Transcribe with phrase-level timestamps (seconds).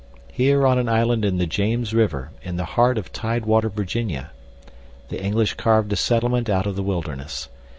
[0.31, 4.31] Here on an island in the James River in the heart of tidewater Virginia
[5.09, 7.49] the English carved a settlement out of the wilderness.